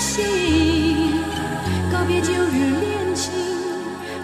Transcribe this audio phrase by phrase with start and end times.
[0.00, 1.12] 心。
[1.92, 3.30] 告别旧日恋情，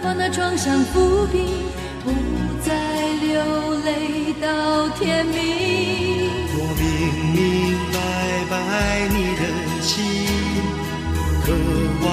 [0.03, 1.45] 把那创伤抚平，
[2.03, 2.11] 不
[2.65, 2.73] 再
[3.21, 3.35] 流
[3.85, 5.37] 泪到天明。
[6.59, 6.85] 我明
[7.37, 7.37] 明
[7.93, 7.95] 白
[8.51, 8.55] 白
[9.15, 9.43] 你的
[9.83, 9.93] 心。
[11.45, 11.53] 渴
[12.03, 12.05] 望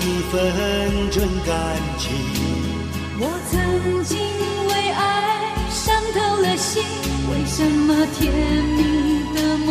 [0.00, 0.34] 一份
[1.10, 1.50] 真感
[1.98, 2.04] 情。
[3.18, 3.54] 我曾
[4.04, 4.12] 经
[4.68, 5.00] 为爱
[5.70, 5.82] 伤
[6.14, 6.84] 透了心，
[7.32, 8.32] 为什么甜
[8.76, 9.68] 蜜的梦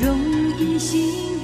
[0.00, 0.04] 容
[0.58, 1.43] 易醒？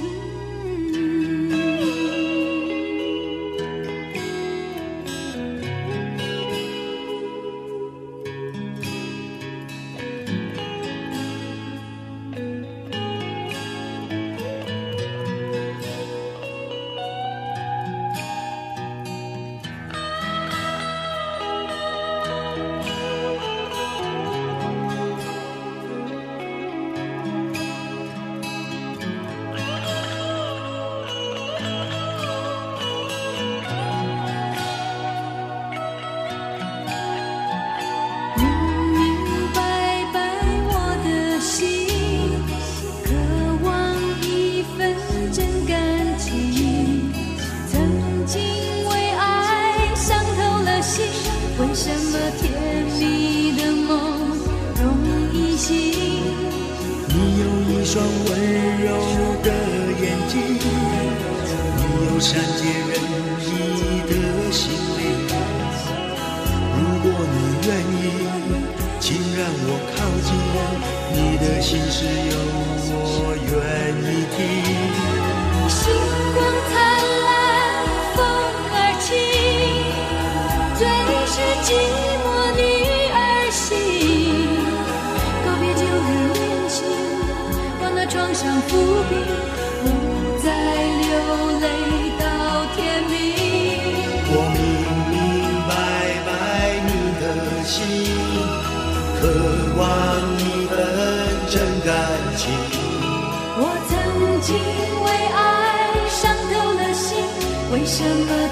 [108.01, 108.50] 什么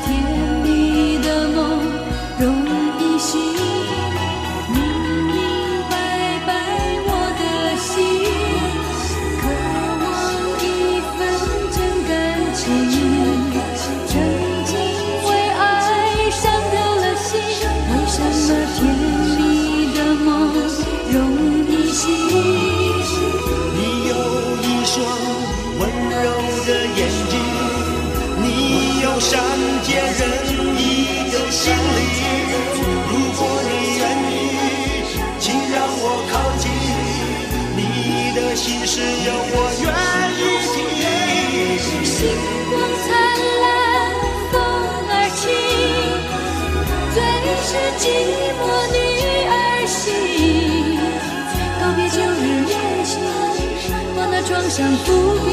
[54.50, 55.06] 把那创伤抚
[55.46, 55.48] 平，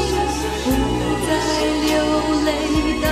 [0.63, 0.71] 不
[1.27, 1.29] 再
[1.85, 1.91] 流
[2.45, 2.49] 泪
[3.01, 3.07] 到。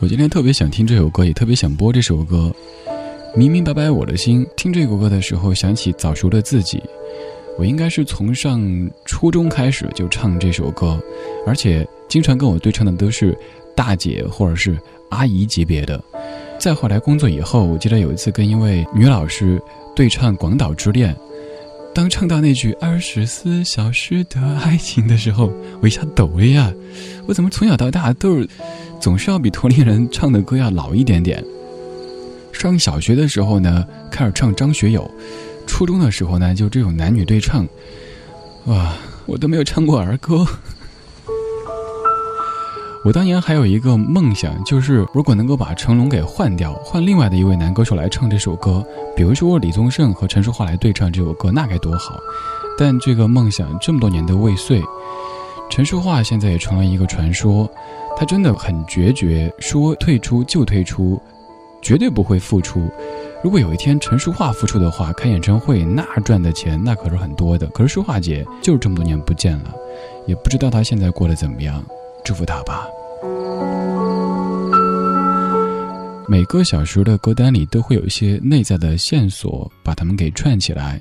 [0.00, 2.52] 我今天特别想听这首歌，也特别想播这首歌。
[3.34, 6.82] 明明白白我的心，听这首歌的时候，想起早熟的自己。
[7.58, 8.60] 我应该是从上
[9.06, 11.02] 初中开始就唱这首歌，
[11.46, 13.36] 而且经常跟我对唱的都是
[13.74, 16.02] 大姐或者是阿姨级别的。
[16.58, 19.60] 再后来工作以后，我记得有一次跟一位女老师
[19.96, 21.14] 对唱《广岛之恋》，
[21.94, 25.50] 当唱到那句“二十四小时的爱情”的时候，
[25.80, 26.70] 我一下抖了呀！
[27.26, 28.48] 我怎么从小到大都是
[29.00, 31.42] 总是要比同龄人唱的歌要老一点点？
[32.52, 35.10] 上小学的时候呢，开始唱张学友。
[35.66, 37.66] 初中的时候呢，就这种男女对唱，
[38.66, 38.92] 哇，
[39.26, 40.46] 我都没有唱过儿歌。
[43.04, 48.84] 我当年还有一个梦想，就是如果能够把成龙给换掉，换另外的一位男歌手来唱这首歌，
[49.16, 52.18] 比如说李宗盛和陈淑桦来对唱这首歌，那该多好。
[52.78, 54.80] 但这个梦想这么多年都未遂。
[55.68, 57.68] 陈淑桦现在也成了一个传说，
[58.16, 61.20] 他真的很决绝，说退出就退出，
[61.82, 62.88] 绝对不会付出。
[63.42, 67.66] 如果有一天陈淑桦复出的话，开演唱会那赚的钱那可是很多的。
[67.68, 69.74] 可是淑桦姐就是这么多年不见了，
[70.26, 71.84] 也不知道她现在过得怎么样，
[72.24, 72.86] 祝福她吧。
[76.28, 81.00] 每个小时的歌单里都会有一些内在的线索，把它们给串起来。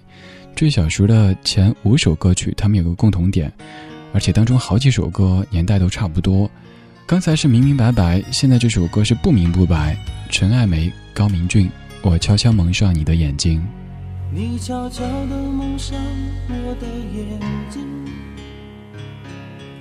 [0.56, 3.54] 这小时的前五首歌曲，它们有个共同点，
[4.14, 6.50] 而且当中好几首歌年代都差不多。
[7.06, 9.96] 刚才是明明白白，现在这首歌是不明不白。
[10.32, 11.70] 陈爱梅、高明俊。
[12.02, 13.62] 我悄悄蒙上你的眼睛，
[14.32, 16.00] 你悄悄地蒙上
[16.48, 17.38] 我的眼
[17.70, 17.86] 睛，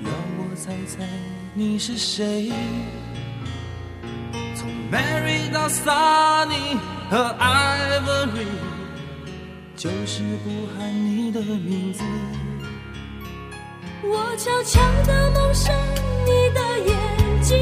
[0.02, 1.06] 让我猜猜
[1.54, 2.50] 你是谁。
[4.56, 6.76] 从 Mary 到 Sunny
[7.08, 8.48] 和 Ivory，
[9.76, 12.02] 就是不喊你的名字。
[14.02, 15.72] 我悄悄地蒙上
[16.26, 16.60] 你的
[16.90, 16.98] 眼
[17.40, 17.56] 睛，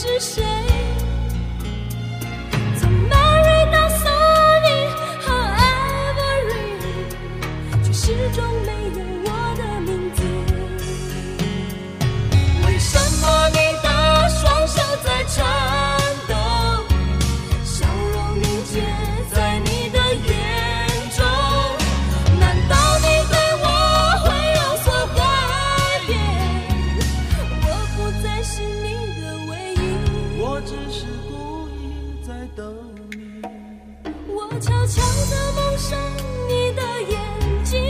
[0.00, 0.99] 是谁？
[30.60, 32.76] 我只是故意在等
[33.12, 33.40] 你，
[34.28, 35.98] 我悄悄地蒙上
[36.46, 37.18] 你的眼
[37.64, 37.80] 睛，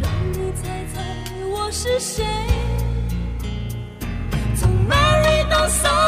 [0.00, 1.02] 让你猜猜
[1.50, 2.24] 我是谁。
[4.54, 6.07] 从 Mary 到 s o。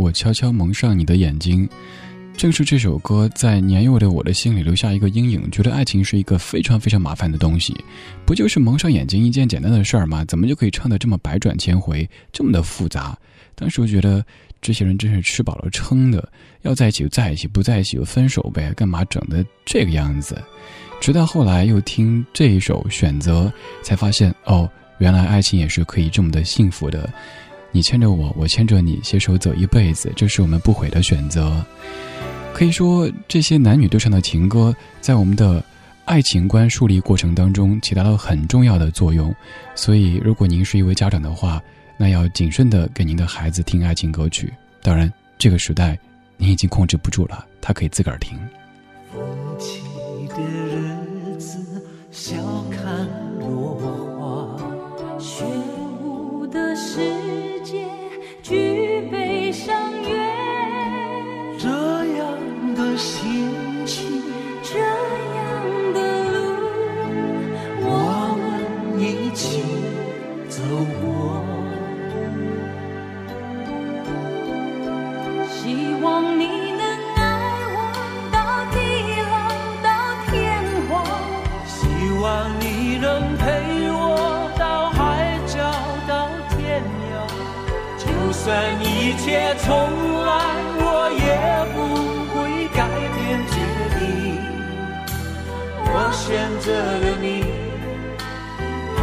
[0.00, 1.68] 我悄悄蒙上你的眼睛，
[2.34, 7.76] 正是这首歌在年幼的我的心里留下一个阴影，觉得爱情是一个非常非常麻烦的东西，
[8.24, 10.24] 不就是蒙上眼睛一件简单的事儿吗？
[10.24, 13.14] 怎么就可以唱得这么百转千回，这么的复杂？
[13.54, 14.24] 当时我觉得
[14.62, 16.26] 这些人真是吃饱了撑的，
[16.62, 20.42] 要在一起就在一起，不在一起就分手呗，干嘛整的这个样子？
[20.98, 23.52] 直到后来又听这一首《选择》，
[23.84, 24.66] 才发现哦，
[24.98, 27.12] 原来爱情也是可以这么的幸福的。
[27.72, 31.64] 你牵着我，我牵着你，携手走一辈子，这是我们不悔的选择。
[32.52, 35.64] 可以说，这些男女对唱的情歌，在我们的
[36.04, 39.34] 爱情观树立过程当中起到了很重要的作用。
[39.74, 41.62] 所以，如果您是一位家长的话，
[41.96, 44.52] 那要谨慎的给您的孩子听爱情歌曲。
[44.82, 45.96] 当然，这个时代，
[46.36, 48.36] 您已经控制不住了，他可以自个儿听。
[88.50, 89.70] 算一切从
[90.26, 90.32] 来，
[90.82, 91.24] 我也
[91.72, 91.78] 不
[92.34, 92.82] 会改
[93.14, 93.54] 变决
[93.94, 94.02] 定。
[95.86, 96.26] 我选
[96.58, 97.46] 择了你，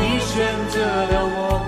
[0.01, 0.36] 你选
[0.68, 1.13] 择了。
[1.24, 1.63] 我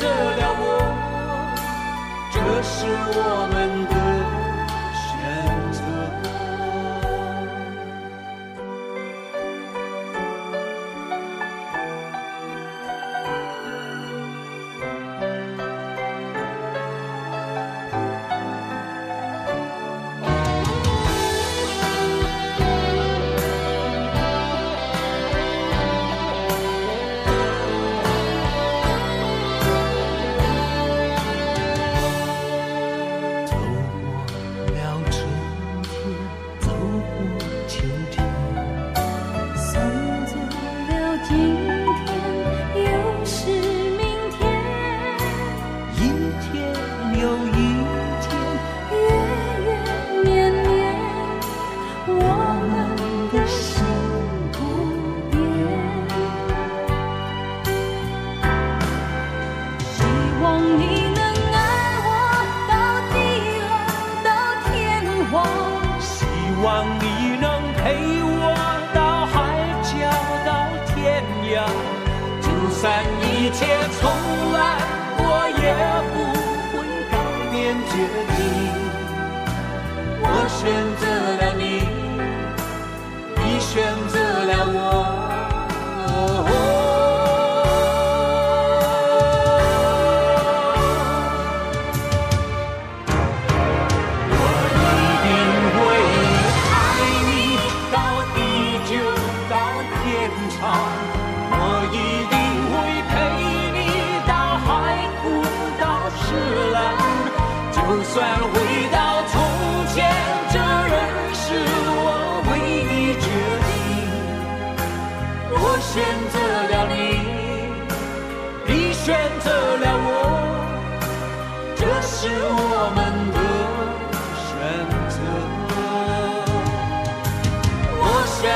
[0.00, 0.64] 得了我，
[2.32, 3.18] 这是我
[3.52, 3.99] 们的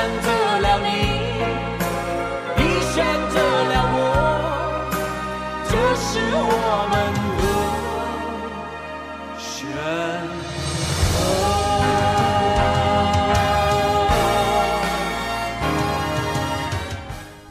[0.04, 0.28] 选择
[0.60, 0.88] 了你，
[2.58, 3.98] 你选择了我，
[5.70, 6.52] 这是我
[6.90, 6.94] 们
[7.38, 7.42] 的
[9.40, 9.48] 选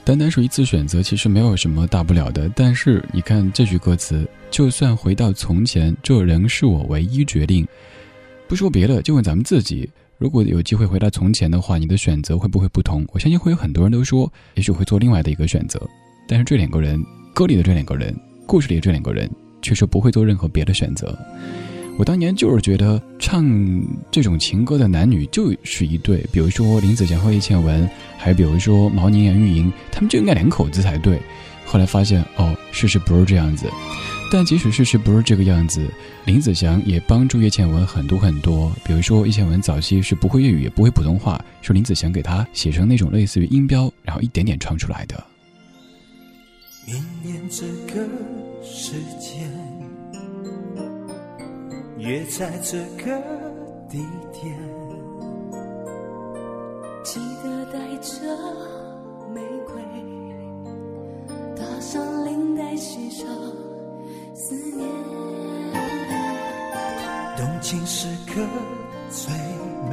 [0.05, 2.47] 单单是一次选择，其实没有什么大不了的。
[2.55, 7.67] 但是你看这句歌词，就算回到从前，这仍是我唯一决定。
[8.47, 13.05] 不说别的，就问咱们自己：如果有机会回到从前的话，你的选择会不会不同？
[13.11, 15.81] 我相信会有很多人都说，也许会做另外的一个选择。
[16.27, 17.03] 但是这两个人，
[17.33, 18.15] 歌里的这两个人，
[18.47, 19.29] 故事里的这两个人，
[19.61, 21.17] 却说不会做任何别的选择。
[21.97, 23.45] 我当年就是觉得唱
[24.09, 31.19] 这种情歌的男女就是一对，比如说林子祥和叶倩文，还比如说毛宁、杨钰莹，他们就应该两口子才对。
[31.65, 33.67] 后来发现，哦，事实不是这样子。
[34.33, 35.87] 但即使事实不是这个样子，
[36.25, 38.71] 林子祥也帮助叶倩文很多很多。
[38.83, 45.23] 比如说，叶倩文早期是不会粤语，也不会普通话，是林子祥给她写成那种类似于音标，然后一点点唱出来的。
[46.87, 48.03] 明年这个
[48.63, 49.47] 时间，
[51.99, 53.21] 约在这个
[53.87, 53.99] 地
[54.33, 54.57] 点，
[57.03, 58.35] 记得带着
[59.31, 59.79] 玫瑰，
[61.55, 63.27] 打上领带，系上
[64.35, 64.87] 思念。
[67.37, 68.41] 动情时刻
[69.09, 69.31] 最
[69.89, 69.91] 美，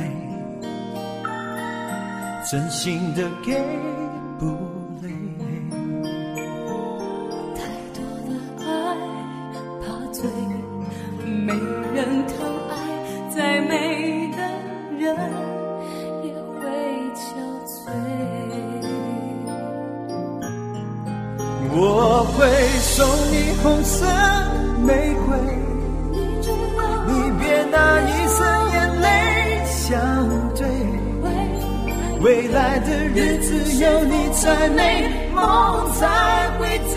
[2.51, 3.53] 真心的给
[4.39, 4.47] 不
[5.03, 5.09] 累。
[7.55, 7.61] 太
[7.95, 8.29] 多的
[8.65, 8.69] 爱
[9.83, 10.19] 怕醉，
[11.27, 11.53] 没
[11.95, 12.35] 人疼
[12.71, 12.73] 爱，
[13.35, 13.73] 再美
[14.33, 14.39] 的
[14.99, 15.05] 人
[16.25, 16.27] 也
[16.59, 16.61] 会
[17.15, 17.21] 憔
[17.67, 17.75] 悴。
[21.73, 21.79] 我
[22.37, 22.39] 会
[22.81, 22.99] 送
[23.30, 23.30] 你
[23.63, 24.07] 红色
[24.87, 25.37] 玫瑰，
[27.07, 30.01] 你别拿一生眼泪相
[30.57, 30.67] 对。
[32.23, 36.97] 未来的日子有你才美，梦才会真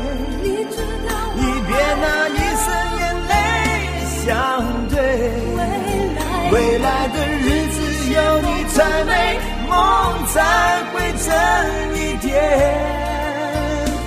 [4.25, 4.29] 相
[4.89, 4.95] 对。
[6.51, 7.77] 未来的日子
[8.13, 9.11] 有你才美，
[9.69, 9.73] 梦
[10.27, 10.35] 才
[10.91, 11.25] 会真
[11.95, 12.29] 一点。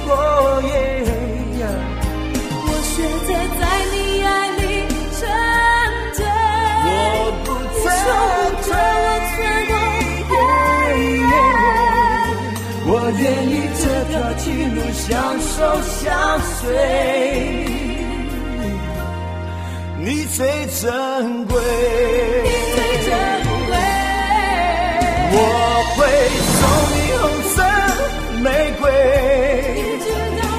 [0.06, 0.10] 哦
[0.62, 0.70] 耶
[2.66, 2.92] 我学
[3.26, 4.62] 着在你爱里
[5.18, 5.22] 沉
[6.12, 6.18] 醉，
[6.86, 6.88] 我
[7.44, 8.68] 不你守护着
[9.04, 9.34] 我穿
[10.28, 10.36] 过黑
[11.16, 11.32] 夜。
[12.86, 13.50] 我愿意
[13.80, 15.02] 这条情路相
[15.40, 16.04] 守相
[16.60, 16.62] 随，
[20.04, 21.56] 你最珍贵。
[22.44, 23.10] 你最珍
[23.68, 23.72] 贵。
[25.32, 25.38] 我
[25.96, 25.98] 会
[26.60, 26.60] 送
[26.92, 27.56] 你红色
[28.42, 28.46] 玫
[28.78, 28.84] 瑰，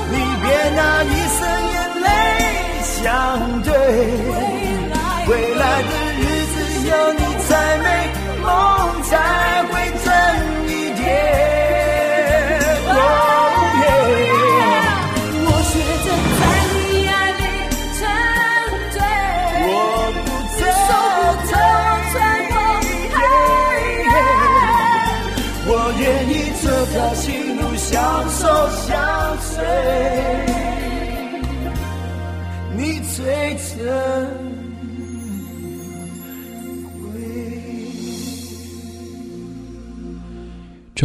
[0.09, 1.39] 你别拿一生
[1.73, 2.07] 眼泪
[2.81, 2.97] 相
[3.61, 3.69] 对。
[4.57, 4.95] 未来
[5.27, 6.55] 未来的日子
[6.89, 7.85] 有你才美，
[8.41, 8.49] 梦
[9.03, 9.13] 才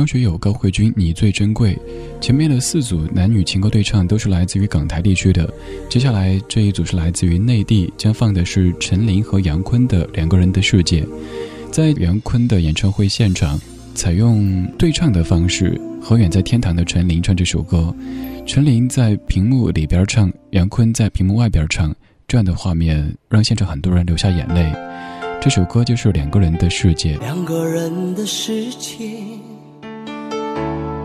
[0.01, 1.79] 张学友、高慧君，你最珍贵。
[2.23, 5.53] 前面的四组男女情歌对唱都是来自于港台地区的，
[5.91, 11.07] 接下来这一组是来自于内地，将放的是陈琳和杨坤的两个人的世界。
[11.71, 13.61] 在杨坤的演唱会现场，
[13.95, 17.95] 采用对唱的方式，和远在天堂的陈琳唱这首歌。
[18.47, 21.95] 陈琳在屏幕里边唱，杨坤在屏幕外边唱，
[22.27, 24.73] 这样的画面让现场很多人流下眼泪。
[25.43, 27.19] 这首歌就是两个人的世界。
[27.19, 29.05] 两个人的世界，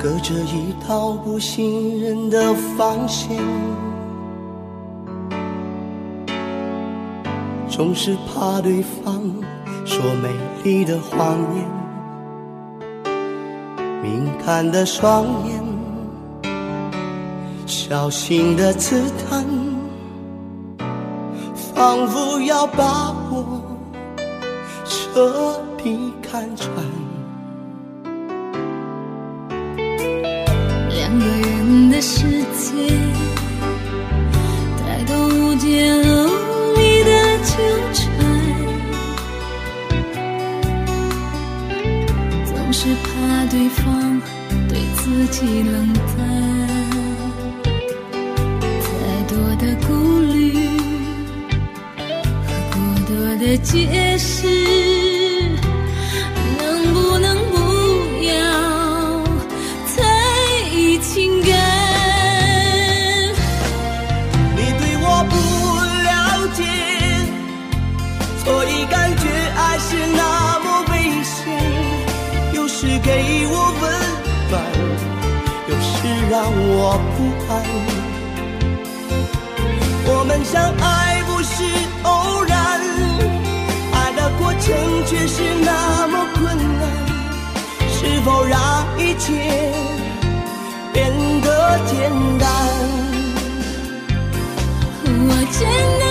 [0.05, 3.35] 隔着一道不信任的防线，
[7.67, 9.19] 总是怕对方
[9.83, 10.29] 说美
[10.63, 11.65] 丽的谎言，
[14.03, 15.59] 敏感的双眼，
[17.65, 19.43] 小心的刺探，
[21.73, 23.59] 仿佛要把我
[24.85, 26.71] 彻底看穿。
[31.17, 32.73] 两个人的世界，
[34.77, 37.09] 太多无间无力的
[37.43, 37.53] 纠
[37.93, 38.03] 缠，
[42.45, 43.05] 总是怕
[43.49, 44.21] 对方
[44.67, 46.19] 对自己冷淡。
[48.83, 48.93] 太
[49.29, 50.33] 多的顾虑
[52.45, 52.75] 和过
[53.07, 54.47] 多的解释，
[76.29, 77.17] 让我不
[77.51, 77.53] 安。
[80.07, 81.53] 我们相爱不是
[82.03, 82.57] 偶然，
[83.93, 84.65] 爱的过程
[85.05, 86.83] 却是那么困难。
[87.91, 88.59] 是否让
[88.97, 89.25] 一切
[90.93, 91.11] 变
[91.41, 91.93] 得简
[92.39, 92.45] 单？
[95.07, 95.61] 我真
[95.99, 96.04] 的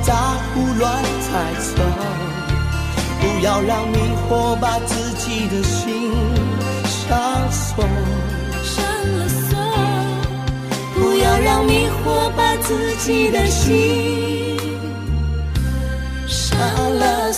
[0.00, 0.14] 你不要再
[0.54, 1.28] 胡乱猜
[1.60, 1.68] 测，
[3.20, 6.10] 不要让迷惑把自己的心
[6.86, 7.84] 上锁，
[8.64, 8.82] 上
[9.18, 9.58] 了锁，
[10.94, 14.58] 不要让迷惑把自己的心
[16.26, 16.58] 上
[16.98, 17.29] 了。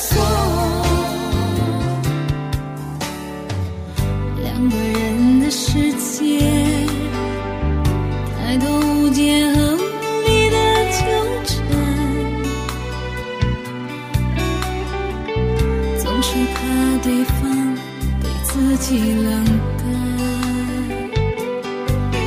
[18.99, 19.45] 冷
[19.79, 19.83] 淡。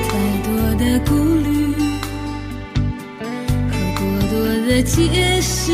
[0.07, 0.09] 太
[0.43, 0.47] 多
[0.79, 1.47] 的顾虑
[3.69, 4.33] 和过多
[4.67, 5.71] 的解释，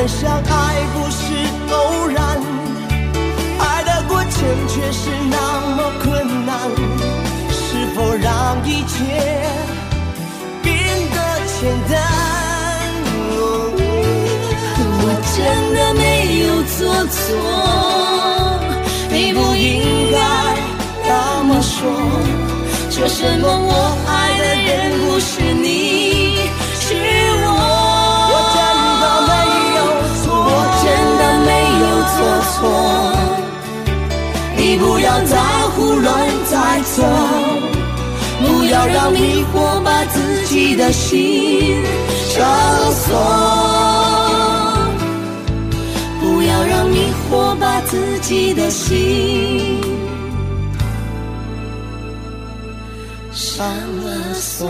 [0.00, 0.48] 们相爱
[0.94, 1.20] 不是
[1.74, 2.18] 偶然，
[3.58, 4.32] 爱的过程
[4.66, 6.56] 却是那么困难。
[7.52, 8.96] 是否让一切
[10.62, 10.72] 变
[11.12, 11.60] 得简
[11.90, 11.92] 单？
[15.02, 15.04] 我
[15.36, 15.38] 真
[15.74, 16.02] 的没
[16.46, 16.78] 有做
[17.12, 17.20] 错，
[19.10, 20.16] 你不应该
[21.06, 21.10] 那
[21.44, 21.76] 么说。
[22.88, 23.70] 说什么我
[24.08, 24.68] 爱的人
[25.04, 25.68] 不是你，
[32.60, 32.68] 错，
[34.54, 35.38] 你不要再
[35.74, 37.02] 胡乱猜测，
[38.44, 41.82] 不要让迷惑把自己的心
[42.28, 43.16] 上了锁，
[46.20, 49.80] 不要让迷惑把自己的心
[53.32, 53.66] 上
[54.04, 54.68] 了锁。